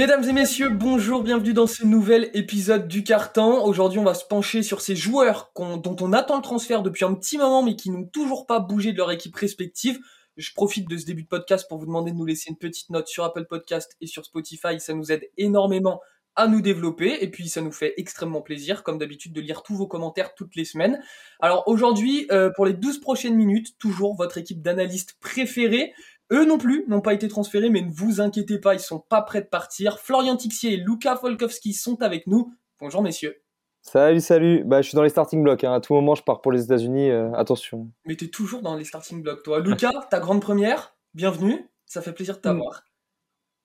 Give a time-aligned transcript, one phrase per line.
[0.00, 3.62] Mesdames et messieurs, bonjour, bienvenue dans ce nouvel épisode du Carton.
[3.62, 7.12] Aujourd'hui, on va se pencher sur ces joueurs dont on attend le transfert depuis un
[7.12, 9.98] petit moment, mais qui n'ont toujours pas bougé de leur équipe respective.
[10.38, 12.88] Je profite de ce début de podcast pour vous demander de nous laisser une petite
[12.88, 14.80] note sur Apple Podcast et sur Spotify.
[14.80, 16.00] Ça nous aide énormément
[16.34, 19.74] à nous développer et puis ça nous fait extrêmement plaisir comme d'habitude de lire tous
[19.74, 21.02] vos commentaires toutes les semaines.
[21.40, 25.92] Alors aujourd'hui euh, pour les 12 prochaines minutes, toujours votre équipe d'analystes préférée.
[26.32, 29.22] Eux non plus n'ont pas été transférés mais ne vous inquiétez pas, ils sont pas
[29.22, 29.98] prêts de partir.
[29.98, 32.54] Florian Tixier et Luca Folkowski sont avec nous.
[32.80, 33.42] Bonjour messieurs.
[33.82, 34.62] Salut, salut.
[34.64, 35.64] Bah, je suis dans les starting blocks.
[35.64, 35.72] Hein.
[35.72, 37.10] À tout moment, je pars pour les États-Unis.
[37.10, 37.90] Euh, attention.
[38.04, 39.60] Mais t'es toujours dans les starting blocks, toi.
[39.60, 41.66] Lucas, ta grande première, bienvenue.
[41.86, 42.84] Ça fait plaisir de t'avoir.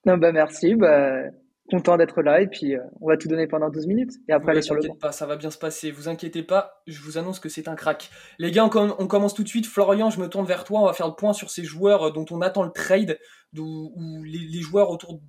[0.06, 0.76] Non, bah merci.
[0.76, 1.24] Bah,
[1.70, 4.52] content d'être là et puis euh, on va tout donner pendant 12 minutes et après
[4.52, 5.92] aller sur le pas, ça va bien se passer.
[5.92, 8.10] Vous inquiétez pas, je vous annonce que c'est un crack.
[8.38, 9.66] Les gars, on, commence tout de suite.
[9.66, 10.82] Florian, je me tourne vers toi.
[10.82, 13.20] On va faire le point sur ces joueurs euh, dont on attend le trade,
[13.58, 15.20] ou les, joueurs autour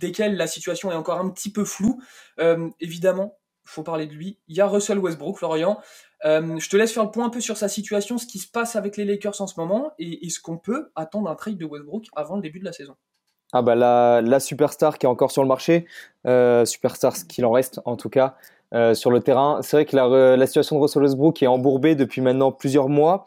[0.00, 2.00] desquels la situation est encore un petit peu floue.
[2.40, 4.40] Euh, évidemment, faut parler de lui.
[4.48, 5.78] Il y a Russell Westbrook, Florian.
[6.24, 8.74] je te laisse faire le point un peu sur sa situation, ce qui se passe
[8.74, 12.06] avec les Lakers en ce moment et est-ce qu'on peut attendre un trade de Westbrook
[12.16, 12.96] avant le début de la saison
[13.52, 15.86] ah bah la, la, superstar qui est encore sur le marché,
[16.26, 18.36] euh, superstar ce qu'il en reste en tout cas
[18.74, 19.60] euh, sur le terrain.
[19.62, 23.24] C'est vrai que la, la, situation de Russell Westbrook est embourbée depuis maintenant plusieurs mois.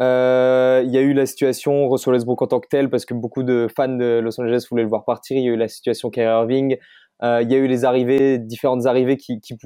[0.00, 3.14] Euh, il y a eu la situation Russell Westbrook en tant que tel parce que
[3.14, 5.36] beaucoup de fans de Los Angeles voulaient le voir partir.
[5.36, 6.76] Il y a eu la situation Kyrie Irving.
[7.24, 9.56] Euh, il y a eu les arrivées, différentes arrivées qui, qui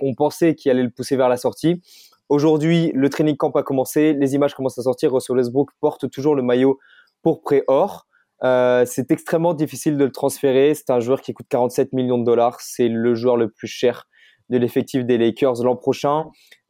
[0.00, 1.82] on pensait qui allaient le pousser vers la sortie.
[2.30, 5.12] Aujourd'hui, le training camp a commencé, les images commencent à sortir.
[5.12, 6.78] Russell Westbrook porte toujours le maillot
[7.22, 8.06] pour pré-or.
[8.42, 10.74] Euh, c'est extrêmement difficile de le transférer.
[10.74, 12.60] C'est un joueur qui coûte 47 millions de dollars.
[12.60, 14.06] C'est le joueur le plus cher
[14.48, 16.24] de l'effectif des Lakers l'an prochain.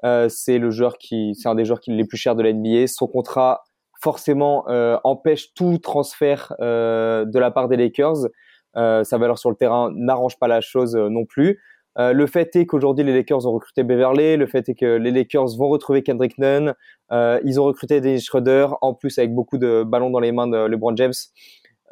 [0.04, 2.52] Euh, c'est le joueur qui, c'est un des joueurs qui les plus chers de la
[2.52, 2.86] NBA.
[2.86, 3.62] Son contrat
[4.00, 8.28] forcément euh, empêche tout transfert euh, de la part des Lakers.
[8.76, 11.60] Euh, sa valeur sur le terrain n'arrange pas la chose non plus.
[11.96, 15.56] le fait est qu'aujourd'hui les Lakers ont recruté Beverley, le fait est que les Lakers
[15.58, 16.72] vont retrouver Kendrick Nunn,
[17.10, 20.66] ils ont recruté Dennis Schroeder, en plus avec beaucoup de ballons dans les mains de
[20.66, 21.12] LeBron James.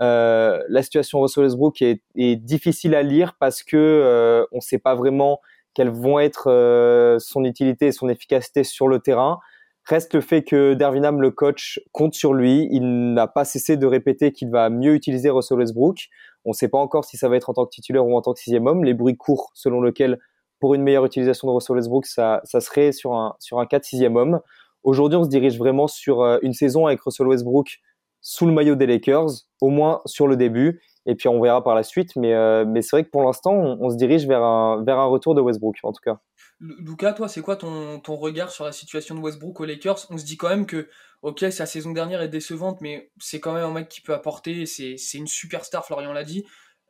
[0.00, 2.00] Euh, la situation Russell Westbrook est,
[2.36, 5.41] difficile à lire parce que euh, on ne sait pas vraiment
[5.75, 9.38] quelles vont être euh, son utilité et son efficacité sur le terrain.
[9.84, 12.69] Reste le fait que Dervinham, le coach, compte sur lui.
[12.70, 16.09] Il n'a pas cessé de répéter qu'il va mieux utiliser Russell Westbrook.
[16.44, 18.20] On ne sait pas encore si ça va être en tant que titulaire ou en
[18.20, 18.84] tant que sixième homme.
[18.84, 20.19] Les bruits courts selon lesquels,
[20.60, 24.16] pour une meilleure utilisation de Russell Westbrook, ça, serait sur un, sur un 4 sixième
[24.16, 24.41] homme.
[24.82, 27.80] Aujourd'hui, on se dirige vraiment sur une saison avec Russell Westbrook
[28.20, 29.28] sous le maillot des Lakers,
[29.60, 30.80] au moins sur le début.
[31.06, 32.14] Et puis on verra par la suite.
[32.16, 35.06] Mais, euh, mais c'est vrai que pour l'instant, on, se dirige vers un, vers un
[35.06, 36.20] retour de Westbrook, en tout cas.
[36.60, 40.06] Lucas, toi, c'est quoi ton, ton regard sur la situation de Westbrook aux Lakers?
[40.10, 40.88] On se dit quand même que,
[41.22, 44.66] ok, sa saison dernière est décevante, mais c'est quand même un mec qui peut apporter.
[44.66, 46.44] C'est une superstar, Florian l'a dit.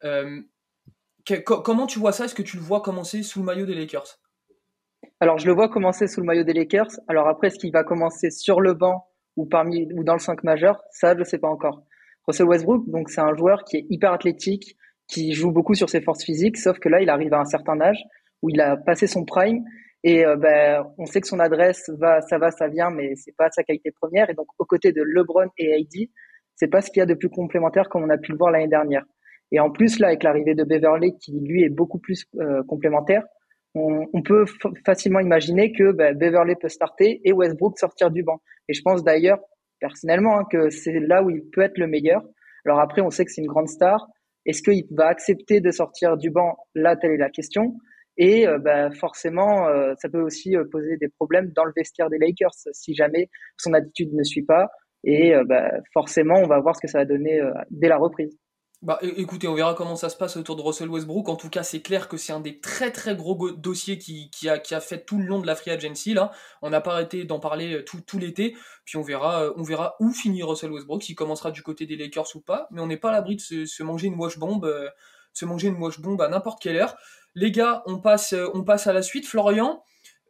[0.05, 0.41] Euh,
[1.45, 2.25] comment tu vois ça?
[2.25, 4.19] Est-ce que tu le vois commencer sous le maillot des Lakers?
[5.21, 6.91] Alors, je le vois commencer sous le maillot des Lakers.
[7.09, 9.08] Alors après, est-ce qu'il va commencer sur le banc
[9.39, 11.85] ou parmi ou dans le 5 majeur, ça je sais pas encore.
[12.27, 14.77] Russell Westbrook, donc c'est un joueur qui est hyper athlétique,
[15.07, 17.81] qui joue beaucoup sur ses forces physiques, sauf que là il arrive à un certain
[17.81, 18.03] âge
[18.43, 19.65] où il a passé son prime
[20.03, 23.35] et euh, ben, on sait que son adresse va, ça va, ça vient, mais c'est
[23.37, 24.29] pas sa qualité première.
[24.31, 26.09] Et donc aux côtés de LeBron et AD,
[26.57, 28.51] c'est pas ce qu'il y a de plus complémentaire comme on a pu le voir
[28.51, 29.05] l'année dernière.
[29.53, 33.25] Et en plus là avec l'arrivée de Beverly qui lui est beaucoup plus euh, complémentaire,
[34.13, 34.45] on, peut
[34.85, 38.41] facilement imaginer que bah, Beverly peut starter et Westbrook sortir du banc.
[38.69, 39.39] Et je pense d'ailleurs,
[39.81, 42.23] personnellement, hein, que c'est là où il peut être le meilleur.
[42.65, 44.07] Alors après, on sait que c'est une grande star.
[44.47, 46.57] Est-ce qu'il va accepter de sortir du banc?
[46.75, 47.77] Là, telle est la question.
[48.19, 52.11] Et euh, bah, forcément, euh, ça peut aussi euh, poser des problèmes dans le vestiaire
[52.11, 54.69] des Lakers si jamais son attitude ne suit pas.
[55.05, 57.41] Et bah, forcément, on va voir ce que ça va donner
[57.71, 58.37] dès la reprise.
[58.81, 61.29] Bah écoutez, on verra comment ça se passe autour de Russell Westbrook.
[61.29, 64.49] En tout cas, c'est clair que c'est un des très très gros dossiers qui, qui,
[64.49, 66.15] a, qui a fait tout le long de la free agency.
[66.63, 68.57] On n'a pas arrêté d'en parler euh, tout, tout l'été.
[68.85, 71.97] Puis on verra, euh, on verra où finit Russell Westbrook, s'il commencera du côté des
[71.97, 72.69] Lakers ou pas.
[72.71, 74.89] Mais on n'est pas à l'abri de se, manger une wash bomb, euh,
[75.33, 76.95] se manger une wash bomb à n'importe quelle heure.
[77.35, 79.27] Les gars, on passe, on passe à la suite.
[79.27, 79.83] Florian,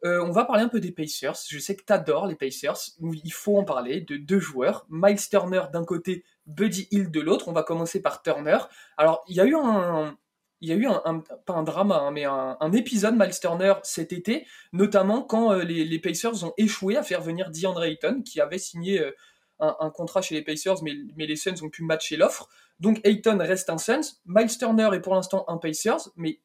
[0.03, 1.37] on va parler un peu des Pacers.
[1.49, 2.77] Je sais que tu adores les Pacers.
[3.01, 4.85] Il faut en parler de deux joueurs.
[4.89, 7.47] Miles Turner d'un côté, Buddy Hill de l'autre.
[7.47, 8.57] On va commencer par Turner.
[8.97, 10.17] Alors, il y a eu un,
[10.61, 14.11] il y a eu un, pas un drama, hein, mais un, épisode Miles Turner cet
[14.11, 18.57] été, notamment quand euh, les, Pacers ont échoué à faire venir DeAndre Ayton, qui avait
[18.57, 19.11] signé euh,
[19.59, 22.49] un, contrat chez les Pacers, mais, mais les Suns ont pu matcher l'offre.
[22.79, 26.39] Donc Ayton reste un Suns, Miles Turner est pour l'instant un Pacers, mais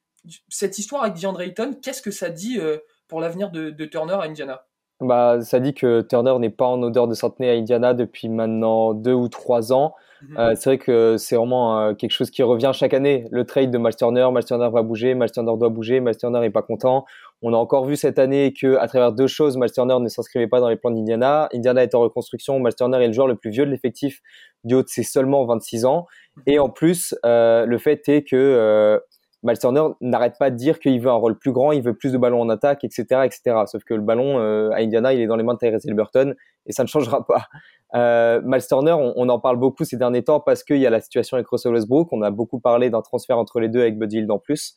[0.48, 2.78] cette histoire avec DeAndre Ayton, qu'est-ce que ça dit euh,
[3.14, 4.64] pour l'avenir de, de Turner à Indiana
[5.00, 8.92] bah, ça dit que Turner n'est pas en odeur de centenaire à Indiana depuis maintenant
[8.92, 9.94] deux ou trois ans.
[10.22, 10.56] Mhm.
[10.56, 13.28] c'est vrai que c'est vraiment quelque chose qui revient chaque année.
[13.30, 16.40] Le trade de Miles Turner, Miles Turner va bouger, Miles Turner doit bouger, Miles Turner
[16.40, 17.04] n'est pas content.
[17.42, 20.48] On a encore vu cette année que à travers deux choses, Miles Turner ne s'inscrivait
[20.48, 21.48] pas dans les plans d'Indiana.
[21.54, 22.58] Indiana est en reconstruction.
[22.58, 24.22] Miles Turner est le joueur le plus vieux de l'effectif
[24.64, 26.06] du haut de ses seulement 26 ans.
[26.46, 29.00] Et en plus, le fait est que
[29.44, 29.58] Miles
[30.00, 32.40] n'arrête pas de dire qu'il veut un rôle plus grand, il veut plus de ballons
[32.40, 33.64] en attaque, etc., etc.
[33.66, 36.34] Sauf que le ballon euh, à Indiana, il est dans les mains de Tyrese Burton
[36.66, 37.46] et ça ne changera pas.
[37.94, 41.46] Euh, on, en parle beaucoup ces derniers temps parce qu'il y a la situation avec
[41.46, 42.08] Russell Westbrook.
[42.12, 44.76] On a beaucoup parlé d'un transfert entre les deux avec Buddy Hield en plus.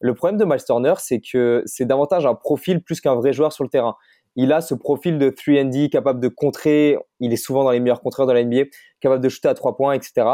[0.00, 3.64] Le problème de Miles c'est que c'est davantage un profil plus qu'un vrai joueur sur
[3.64, 3.96] le terrain.
[4.34, 6.98] Il a ce profil de 3D capable de contrer.
[7.20, 8.64] Il est souvent dans les meilleurs contreurs de la NBA,
[9.00, 10.26] capable de shooter à trois points, etc.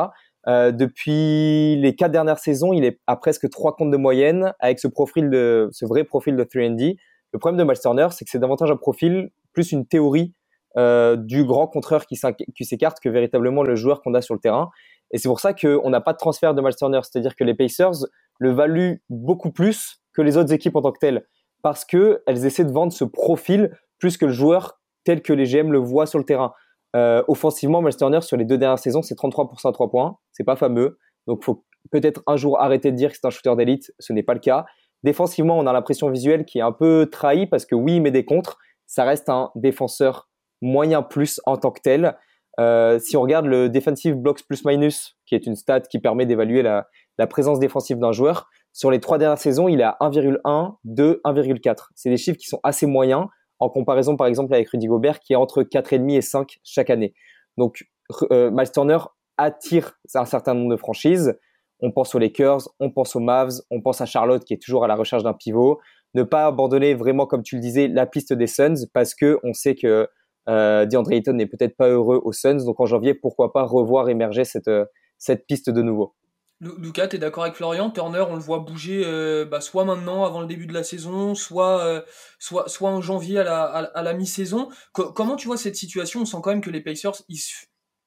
[0.49, 4.81] Euh, depuis les quatre dernières saisons, il est à presque trois comptes de moyenne avec
[4.81, 6.97] ce profil de, ce vrai profil de 3D.
[7.33, 10.35] Le problème de Miles Turner, c'est que c'est davantage un profil plus une théorie
[10.77, 14.71] euh, du grand contreur qui s'écarte que véritablement le joueur qu'on a sur le terrain.
[15.13, 17.55] Et c'est pour ça qu'on n'a pas de transfert de Miles Turner, c'est-à-dire que les
[17.55, 18.07] Pacers
[18.39, 21.27] le valuent beaucoup plus que les autres équipes en tant que telles,
[21.63, 25.45] parce que elles essaient de vendre ce profil plus que le joueur tel que les
[25.45, 26.53] GM le voient sur le terrain.
[26.95, 30.19] Euh, offensivement, Turner sur les deux dernières saisons, c'est 33% à 3 points.
[30.33, 30.99] C'est pas fameux.
[31.27, 33.93] Donc, faut peut-être un jour arrêter de dire que c'est un shooter d'élite.
[33.99, 34.67] Ce n'est pas le cas.
[35.03, 38.11] Défensivement, on a l'impression visuelle qui est un peu trahi parce que oui, il met
[38.11, 38.59] des contres.
[38.87, 40.29] Ça reste un défenseur
[40.61, 42.17] moyen plus en tant que tel.
[42.61, 46.27] Euh, si on regarde le defensive blocks plus minus, qui est une stat qui permet
[46.27, 46.87] d'évaluer la,
[47.19, 51.21] la présence défensive d'un joueur, sur les trois dernières saisons, il est à 1,1, 2,
[51.25, 51.89] 1,4.
[51.95, 53.27] C'est des chiffres qui sont assez moyens
[53.63, 57.15] en comparaison par exemple avec Rudy Gobert qui est entre 4,5 et 5 chaque année.
[57.57, 57.85] Donc
[58.31, 58.99] euh, Miles Turner
[59.37, 61.39] attire un certain nombre de franchises.
[61.81, 64.85] On pense aux Lakers, on pense aux Mavs, on pense à Charlotte qui est toujours
[64.85, 65.81] à la recherche d'un pivot.
[66.15, 69.53] Ne pas abandonner vraiment, comme tu le disais, la piste des Suns parce que on
[69.53, 70.09] sait que
[70.49, 72.65] euh, DeAndre n'est peut-être pas heureux aux Suns.
[72.65, 74.85] Donc en janvier, pourquoi pas revoir émerger cette, euh,
[75.19, 76.15] cette piste de nouveau.
[76.63, 77.91] Lucas, tu d'accord avec Florian?
[77.91, 81.35] Turner, on le voit bouger euh, bah, soit maintenant, avant le début de la saison,
[81.35, 82.03] soit, euh,
[82.39, 84.69] soit, soit en janvier à la, à, la mi-saison.
[84.93, 86.21] comment tu vois cette situation?
[86.21, 87.41] On sent quand même que les Pacers, ils,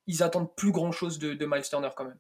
[0.08, 2.18] ils attendent plus grand-chose de, de, Miles Turner quand même.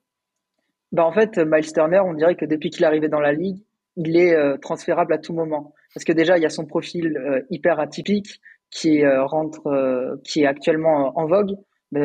[0.91, 3.63] Bah en fait, Miles Turner, on dirait que depuis qu'il est arrivé dans la ligue,
[3.95, 5.73] il est euh, transférable à tout moment.
[5.93, 7.17] Parce que déjà, il y a son profil
[7.49, 11.55] hyper atypique qui rentre, qui est actuellement en vogue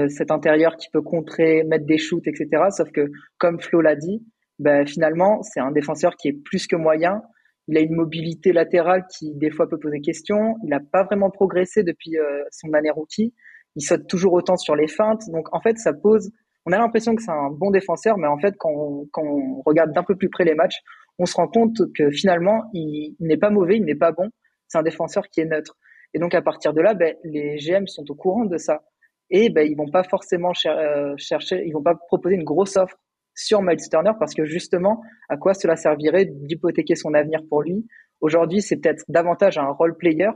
[0.09, 2.65] cet intérieur qui peut contrer, mettre des shoots, etc.
[2.71, 4.25] Sauf que, comme Flo l'a dit,
[4.59, 7.23] ben, finalement, c'est un défenseur qui est plus que moyen.
[7.69, 10.57] Il a une mobilité latérale qui, des fois, peut poser question.
[10.65, 13.35] Il n'a pas vraiment progressé depuis euh, son année rookie.
[13.77, 15.23] Il saute toujours autant sur les feintes.
[15.33, 16.31] Donc, en fait, ça pose...
[16.67, 19.63] On a l'impression que c'est un bon défenseur, mais en fait, quand on, quand on
[19.65, 20.81] regarde d'un peu plus près les matchs,
[21.19, 24.29] on se rend compte que finalement, il n'est pas mauvais, il n'est pas bon.
[24.69, 25.79] C'est un défenseur qui est neutre.
[26.13, 28.83] Et donc, à partir de là, ben, les GM sont au courant de ça
[29.31, 32.97] et ben ils vont pas forcément euh, chercher, ils vont pas proposer une grosse offre
[33.35, 37.87] sur Miles Turner parce que justement, à quoi cela servirait d'hypothéquer son avenir pour lui?
[38.21, 40.31] Aujourd'hui, c'est peut-être davantage un role player,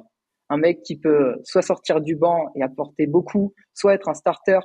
[0.49, 4.61] un mec qui peut soit sortir du banc et apporter beaucoup, soit être un starter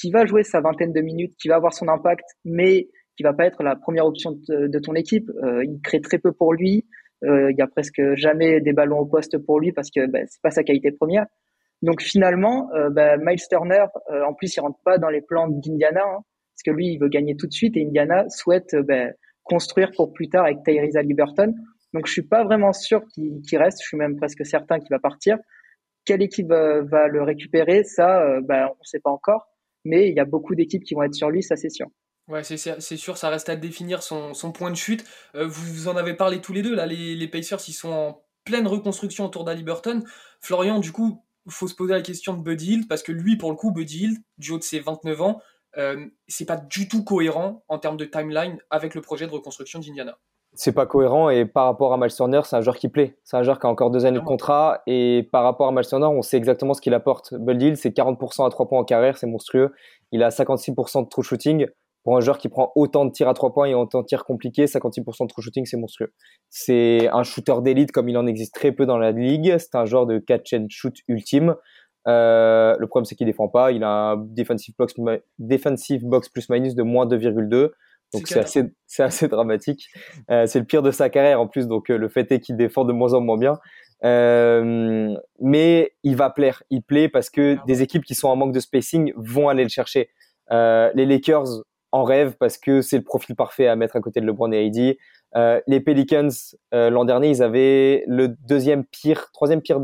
[0.00, 3.32] qui va jouer sa vingtaine de minutes, qui va avoir son impact, mais qui va
[3.32, 5.30] pas être la première option de, ton équipe.
[5.42, 6.84] Euh, il crée très peu pour lui.
[7.22, 10.26] Euh, il y a presque jamais des ballons au poste pour lui parce que ben,
[10.28, 11.26] c'est pas sa qualité première.
[11.84, 15.48] Donc finalement, euh, bah, Miles Turner, euh, en plus, il rentre pas dans les plans
[15.48, 16.20] d'Indiana, hein,
[16.54, 19.08] parce que lui, il veut gagner tout de suite, et Indiana souhaite euh, bah,
[19.42, 21.52] construire pour plus tard avec Tyrese Liberton.
[21.92, 24.98] Donc je suis pas vraiment sûr qu'il reste, je suis même presque certain qu'il va
[24.98, 25.36] partir.
[26.06, 27.84] Quelle équipe va le récupérer?
[27.84, 29.46] Ça, bah, on ne sait pas encore,
[29.84, 31.86] mais il y a beaucoup d'équipes qui vont être sur lui, ça c'est sûr.
[32.28, 35.04] Ouais, c'est sûr, ça reste à définir son, point de chute.
[35.34, 38.66] vous, en avez parlé tous les deux, là, les, les Pacers, ils sont en pleine
[38.66, 40.02] reconstruction autour d'Aliburton.
[40.40, 43.50] Florian, du coup, faut se poser la question de Buddy Hill, parce que lui, pour
[43.50, 45.40] le coup, Buddy Hill, du haut de ses 29 ans,
[45.76, 49.80] euh, c'est pas du tout cohérent en termes de timeline avec le projet de reconstruction
[49.80, 50.18] d'Indiana.
[50.56, 53.18] C'est pas cohérent et par rapport à Miles Turner, c'est un joueur qui plaît.
[53.24, 55.86] C'est un joueur qui a encore deux années de contrat et par rapport à Miles
[55.86, 57.34] Turner, on sait exactement ce qu'il apporte.
[57.34, 59.72] Buddy c'est 40% à 3 points en carrière, c'est monstrueux.
[60.12, 61.66] Il a 56% de true shooting
[62.04, 64.24] pour un joueur qui prend autant de tirs à trois points et autant de tirs
[64.24, 66.12] compliqués, 56% de true shooting, c'est monstrueux.
[66.50, 69.56] C'est un shooter d'élite comme il en existe très peu dans la ligue.
[69.58, 71.56] C'est un joueur de catch and shoot ultime.
[72.06, 73.72] Euh, le problème, c'est qu'il défend pas.
[73.72, 74.94] Il a un defensive box,
[75.38, 77.70] defensive box plus minus de moins 2,2.
[78.12, 79.88] Donc c'est assez, c'est assez dramatique.
[80.30, 81.66] Euh, c'est le pire de sa carrière en plus.
[81.66, 83.58] Donc euh, le fait est qu'il défend de moins en moins bien.
[84.04, 86.62] Euh, mais il va plaire.
[86.70, 89.68] Il plaît parce que des équipes qui sont en manque de spacing vont aller le
[89.68, 90.10] chercher.
[90.50, 94.20] Euh, les Lakers en rêve parce que c'est le profil parfait à mettre à côté
[94.20, 94.96] de LeBron et AD.
[95.36, 96.28] Euh, les Pelicans
[96.74, 99.80] euh, l'an dernier, ils avaient le deuxième pire, troisième pire,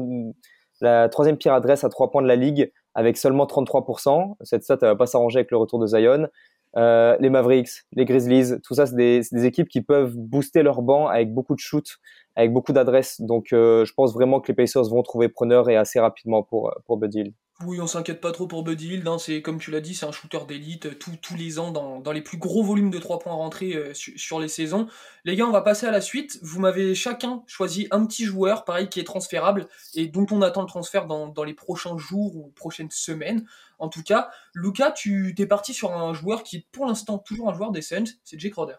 [0.81, 4.35] la troisième pire adresse à trois points de la ligue avec seulement 33%.
[4.43, 6.27] Cette stat va pas s'arranger avec le retour de Zion.
[6.75, 11.07] les Mavericks, les Grizzlies, tout ça, c'est des, des, équipes qui peuvent booster leur banc
[11.07, 11.99] avec beaucoup de shoots,
[12.35, 13.21] avec beaucoup d'adresses.
[13.21, 16.97] Donc, je pense vraiment que les Pacers vont trouver preneur et assez rapidement pour, pour
[16.97, 17.33] Buddy
[17.67, 19.07] oui, on s'inquiète pas trop pour Buddy Hill.
[19.07, 19.19] Hein.
[19.19, 22.23] c'est comme tu l'as dit, c'est un shooter d'élite euh, tous les ans dans, les
[22.23, 24.87] plus gros volumes de 3 points rentrés euh, sur les saisons.
[25.25, 26.39] Les gars, on va passer à la suite.
[26.43, 30.63] Vous m'avez chacun choisi un petit joueur, pareil, qui est transférable et dont on attend
[30.63, 33.45] le transfert dans, les prochains jours ou prochaines semaines.
[33.79, 37.51] En tout cas, Lucas, tu t'es parti sur un joueur qui est pour l'instant toujours
[37.51, 38.77] un joueur des Suns, c'est Jake Roder.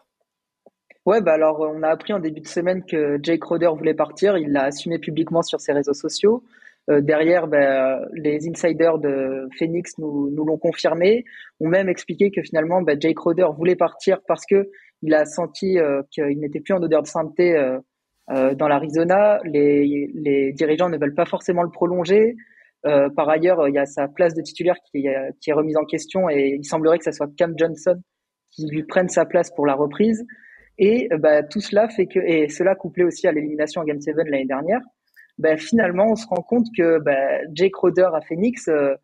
[1.04, 4.38] Ouais, bah alors on a appris en début de semaine que Jake Roder voulait partir.
[4.38, 6.44] Il l'a assumé publiquement sur ses réseaux sociaux.
[6.90, 11.24] Euh, derrière, ben, les insiders de Phoenix nous, nous l'ont confirmé,
[11.60, 14.68] ont même expliqué que finalement, ben, Jake Roder voulait partir parce que
[15.02, 17.78] il a senti euh, qu'il n'était plus en odeur de sainteté euh,
[18.30, 19.40] euh dans l'Arizona.
[19.44, 22.36] Les, les dirigeants ne veulent pas forcément le prolonger.
[22.86, 25.06] Euh, par ailleurs, il y a sa place de titulaire qui,
[25.40, 28.00] qui est remise en question et il semblerait que ce soit Cam Johnson
[28.50, 30.24] qui lui prenne sa place pour la reprise.
[30.78, 34.16] Et bah, tout cela fait que, et cela couplé aussi à l'élimination en Game 7
[34.16, 34.80] l'année dernière,
[35.42, 38.94] ben, finalement, on se rend compte que ben, Jake Roder à Phoenix, euh,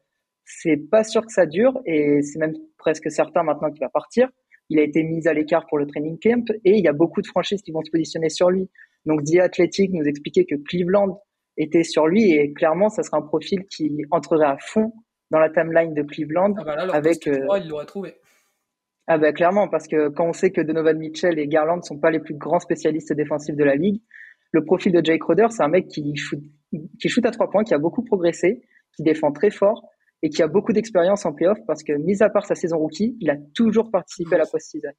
[0.44, 4.28] c'est pas sûr que ça dure et c'est même presque certain maintenant qu'il va partir.
[4.70, 7.22] Il a été mis à l'écart pour le training camp et il y a beaucoup
[7.22, 8.70] de franchises qui vont se positionner sur lui.
[9.04, 11.20] Donc, The Athletic nous expliquait que Cleveland
[11.56, 14.92] était sur lui et clairement, ça sera un profil qui entrerait à fond
[15.32, 16.54] dans la timeline de Cleveland.
[16.58, 18.14] Ah bah avec, euh, il l'aurait trouvé.
[19.08, 22.10] Ah ben clairement, parce que quand on sait que Donovan Mitchell et Garland sont pas
[22.10, 24.00] les plus grands spécialistes défensifs de la ligue,
[24.52, 26.40] le profil de Jake Roder, c'est un mec qui shoot,
[27.00, 28.62] qui shoot à trois points, qui a beaucoup progressé,
[28.96, 29.82] qui défend très fort
[30.22, 33.16] et qui a beaucoup d'expérience en playoff parce que, mis à part sa saison rookie,
[33.20, 34.90] il a toujours participé à la post-season.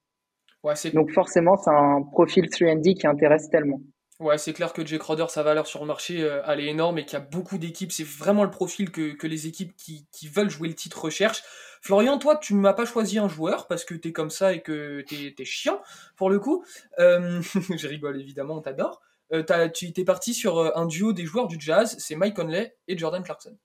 [0.63, 3.81] Ouais, Donc forcément, c'est un profil 3D qui intéresse tellement.
[4.19, 6.97] Ouais, c'est clair que Jake Roder, sa valeur sur le marché, euh, elle est énorme
[6.97, 7.93] et qu'il y a beaucoup d'équipes.
[7.93, 11.41] C'est vraiment le profil que, que les équipes qui, qui, veulent jouer le titre recherchent.
[11.81, 14.61] Florian, toi, tu ne m'as pas choisi un joueur parce que t'es comme ça et
[14.61, 15.81] que t'es es chiant,
[16.17, 16.65] pour le coup.
[16.99, 17.41] Euh,
[17.77, 18.99] je rigole évidemment, on t'adore.
[19.31, 22.75] Euh, tu étais parti sur euh, un duo des joueurs du jazz, c'est Mike Conley
[22.87, 23.55] et Jordan Clarkson.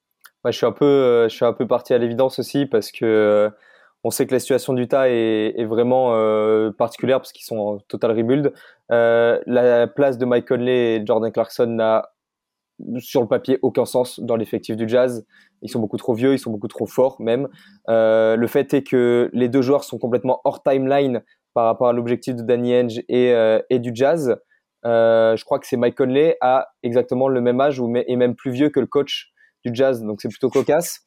[0.44, 3.50] je suis un peu, euh, je suis un peu parti à l'évidence aussi parce que
[4.06, 6.10] on sait que la situation d'Utah est, est vraiment
[6.72, 8.52] particulière parce qu'ils sont en total rebuild.
[8.90, 12.10] la place de Mike Conley et Jordan Clarkson n'a
[12.98, 15.24] sur le papier aucun sens dans l'effectif du Jazz.
[15.62, 17.48] Ils sont beaucoup trop vieux, ils sont beaucoup trop forts même.
[17.88, 21.22] le fait est que les deux joueurs sont complètement hors timeline
[21.54, 23.32] par rapport à l'objectif de Danny Henge et,
[23.70, 24.36] et du Jazz.
[24.86, 28.34] Euh, je crois que c'est Mike Conley a exactement le même âge ou et même
[28.34, 29.32] plus vieux que le coach
[29.64, 31.00] du Jazz, donc c'est plutôt cocasse.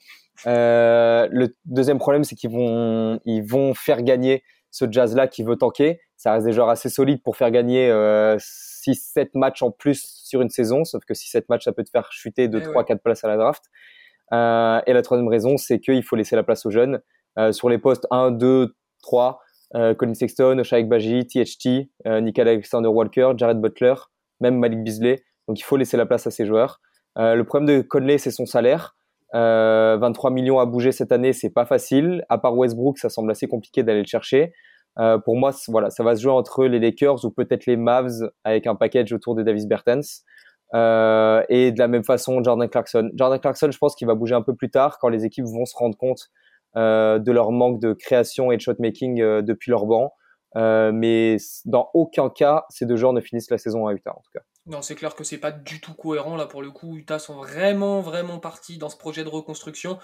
[0.46, 5.56] Euh, le deuxième problème, c'est qu'ils vont ils vont faire gagner ce Jazz-là qui veut
[5.56, 6.00] tanker.
[6.16, 10.42] Ça reste des joueurs assez solides pour faire gagner euh, 6-7 matchs en plus sur
[10.42, 13.28] une saison, sauf que 6-7 matchs, ça peut te faire chuter de 3-4 places à
[13.28, 13.64] la draft.
[14.34, 17.02] Euh, et la troisième raison, c'est qu'il faut laisser la place aux jeunes.
[17.38, 22.52] Euh, sur les postes 1, 2, 3, euh, Colin Sexton, Shaik Baji, THT, euh, Nicolas
[22.52, 23.96] Alexander Walker, Jared Butler,
[24.40, 25.24] même Malik Beasley.
[25.48, 26.80] Donc il faut laisser la place à ces joueurs.
[27.18, 28.96] Euh, le problème de Conley, c'est son salaire.
[29.34, 32.24] 23 millions à bouger cette année, c'est pas facile.
[32.30, 34.54] À part Westbrook, ça semble assez compliqué d'aller le chercher.
[35.26, 38.68] pour moi, voilà, ça va se jouer entre les Lakers ou peut-être les Mavs avec
[38.68, 40.24] un package autour de Davis Bertens.
[40.74, 43.10] Euh, et de la même façon, Jordan Clarkson.
[43.16, 45.66] Jordan Clarkson, je pense qu'il va bouger un peu plus tard quand les équipes vont
[45.66, 46.47] se rendre compte euh,
[46.78, 50.14] de leur manque de création et de shotmaking euh, depuis leur banc.
[50.56, 54.22] Euh, mais dans aucun cas, ces deux joueurs ne finissent la saison à Utah, en
[54.22, 54.44] tout cas.
[54.66, 56.98] Non, c'est clair que c'est pas du tout cohérent là pour le coup.
[56.98, 59.98] Utah sont vraiment, vraiment partis dans ce projet de reconstruction.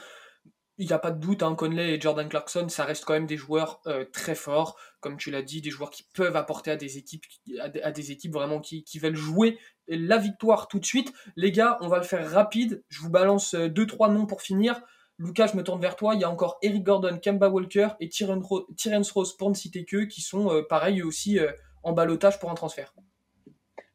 [0.78, 3.28] Il n'y a pas de doute, hein, Conley et Jordan Clarkson, ça reste quand même
[3.28, 3.80] des joueurs
[4.12, 7.26] très forts, comme tu l'as dit, des joueurs qui peuvent apporter à des équipes,
[7.62, 11.14] à des, équipes vraiment qui, qui, veulent jouer la victoire tout de suite.
[11.36, 12.84] Les gars, on va le faire rapide.
[12.90, 14.82] Je vous balance deux trois noms pour finir.
[15.20, 16.16] Lucas, je me tourne vers toi.
[16.16, 20.06] Il y a encore Eric Gordon, Kemba Walker et Tyrence Rose pour ne citer que,
[20.06, 21.52] qui sont euh, pareil aussi euh,
[21.84, 22.94] en balotage pour un transfert.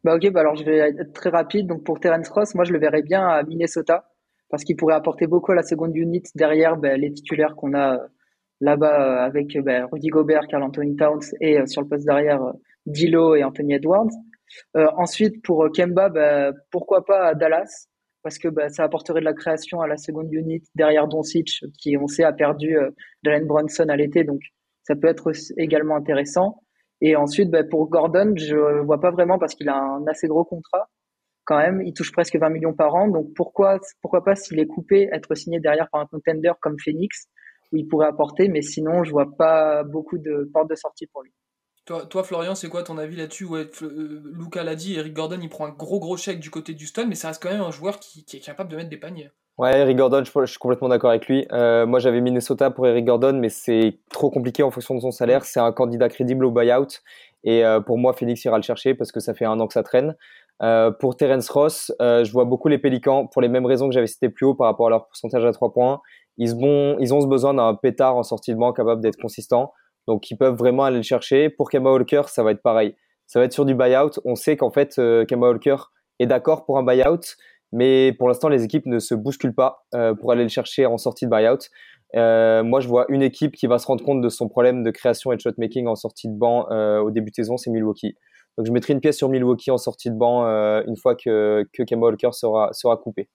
[0.04, 1.66] Bah ok, bah alors je vais être très rapide.
[1.66, 4.08] Donc pour Terence Ross, moi je le verrais bien à Minnesota
[4.48, 7.96] parce qu'il pourrait apporter beaucoup à la seconde unit derrière bah, les titulaires qu'on a
[7.96, 8.06] euh,
[8.60, 12.40] là-bas avec bah, Rudy Gobert, Carl Anthony Towns et sur le poste derrière
[12.86, 14.10] Dilo et Anthony Edwards.
[14.74, 17.88] ensuite pour Kemba, pourquoi pas à Dallas?
[18.22, 21.96] Parce que bah, ça apporterait de la création à la seconde unit derrière Doncic, qui
[21.96, 22.90] on sait a perdu euh,
[23.24, 24.40] Jalen Brunson à l'été, donc
[24.82, 26.62] ça peut être également intéressant.
[27.00, 30.44] Et ensuite, bah, pour Gordon, je vois pas vraiment parce qu'il a un assez gros
[30.44, 30.88] contrat
[31.44, 31.80] quand même.
[31.82, 35.34] Il touche presque 20 millions par an, donc pourquoi pourquoi pas s'il est coupé être
[35.34, 37.28] signé derrière par un contender comme Phoenix
[37.72, 41.22] où il pourrait apporter, mais sinon je vois pas beaucoup de portes de sortie pour
[41.22, 41.32] lui.
[42.10, 43.46] Toi, Florian, c'est quoi ton avis là-dessus?
[43.46, 46.74] Ouais, euh, Luca l'a dit, Eric Gordon, il prend un gros gros chèque du côté
[46.74, 48.98] du Stone, mais ça reste quand même un joueur qui, est capable de mettre des
[48.98, 49.30] paniers.
[49.56, 51.46] Ouais, Eric Gordon, je, suis complètement d'accord avec lui.
[51.50, 55.10] Euh, moi, j'avais Minnesota pour Eric Gordon, mais c'est trop compliqué en fonction de son
[55.10, 55.46] salaire.
[55.46, 57.00] C'est un candidat crédible au buyout.
[57.42, 59.72] Et euh, pour moi, Phoenix ira le chercher parce que ça fait un an que
[59.72, 60.14] ça traîne.
[60.98, 64.28] Pour Terence Ross, je vois beaucoup les Pélicans pour les mêmes raisons que j'avais cité
[64.28, 66.00] plus haut par rapport à leur pourcentage à 3 points.
[66.36, 69.72] Ils ont ce besoin d'un pétard en sortie de banc capable d'être consistant.
[70.08, 71.50] Donc, ils peuvent vraiment aller le chercher.
[71.50, 72.96] Pour Kemba Walker, ça va être pareil.
[73.26, 74.10] Ça va être sur du buyout.
[74.24, 74.96] On sait qu'en fait,
[75.28, 75.76] Kemba Walker
[76.18, 77.20] est d'accord pour un buyout,
[77.72, 80.96] mais pour l'instant, les équipes ne se bousculent pas euh, pour aller le chercher en
[80.96, 81.68] sortie de buyout.
[82.16, 84.90] Euh, moi, je vois une équipe qui va se rendre compte de son problème de
[84.90, 88.16] création et de shotmaking en sortie de banc euh, au début de saison, c'est Milwaukee.
[88.56, 90.44] Donc, je mettrai une pièce sur Milwaukee en sortie de banc
[90.86, 93.28] une fois que, que Kemba Walker sera, sera coupé.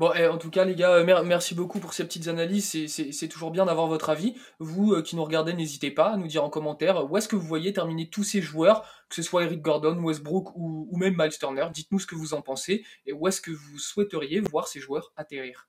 [0.00, 2.86] Bon, en tout cas, les gars, euh, merci beaucoup pour ces petites analyses.
[2.88, 4.34] C'est toujours bien d'avoir votre avis.
[4.58, 7.36] Vous euh, qui nous regardez, n'hésitez pas à nous dire en commentaire où est-ce que
[7.36, 8.80] vous voyez terminer tous ces joueurs,
[9.10, 11.66] que ce soit Eric Gordon, Westbrook ou, même Miles Turner.
[11.70, 15.12] Dites-nous ce que vous en pensez et où est-ce que vous souhaiteriez voir ces joueurs
[15.16, 15.68] atterrir.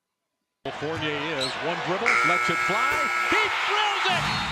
[3.29, 4.50] Dribble!